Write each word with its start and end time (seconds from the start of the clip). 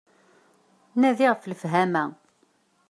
Nadi 0.99 1.27
ɣef 1.31 1.41
lefhama. 1.45 2.05